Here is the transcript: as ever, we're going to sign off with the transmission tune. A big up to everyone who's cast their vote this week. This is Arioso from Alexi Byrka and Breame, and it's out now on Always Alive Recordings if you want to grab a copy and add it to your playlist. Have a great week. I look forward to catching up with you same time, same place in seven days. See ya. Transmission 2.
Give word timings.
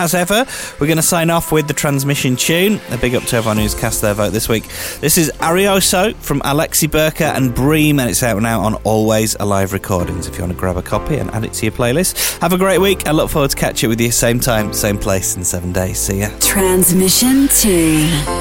as 0.00 0.14
ever, 0.14 0.46
we're 0.80 0.86
going 0.86 0.96
to 0.96 1.02
sign 1.02 1.30
off 1.30 1.52
with 1.52 1.68
the 1.68 1.74
transmission 1.74 2.34
tune. 2.36 2.80
A 2.90 2.96
big 2.96 3.14
up 3.14 3.22
to 3.24 3.36
everyone 3.36 3.58
who's 3.58 3.74
cast 3.74 4.00
their 4.00 4.14
vote 4.14 4.30
this 4.30 4.48
week. 4.48 4.64
This 5.00 5.18
is 5.18 5.30
Arioso 5.40 6.14
from 6.16 6.40
Alexi 6.40 6.88
Byrka 6.88 7.36
and 7.36 7.54
Breame, 7.54 8.00
and 8.00 8.08
it's 8.08 8.22
out 8.22 8.40
now 8.40 8.60
on 8.62 8.74
Always 8.76 9.36
Alive 9.38 9.72
Recordings 9.72 10.26
if 10.26 10.36
you 10.36 10.42
want 10.42 10.52
to 10.52 10.58
grab 10.58 10.76
a 10.76 10.82
copy 10.82 11.16
and 11.16 11.30
add 11.32 11.44
it 11.44 11.52
to 11.54 11.66
your 11.66 11.72
playlist. 11.72 12.38
Have 12.40 12.52
a 12.54 12.58
great 12.58 12.78
week. 12.78 13.06
I 13.06 13.10
look 13.10 13.30
forward 13.30 13.50
to 13.50 13.56
catching 13.56 13.88
up 13.88 13.90
with 13.90 14.00
you 14.00 14.10
same 14.10 14.40
time, 14.40 14.72
same 14.72 14.98
place 14.98 15.36
in 15.36 15.44
seven 15.44 15.72
days. 15.72 15.98
See 15.98 16.20
ya. 16.20 16.30
Transmission 16.40 17.48
2. 17.48 18.39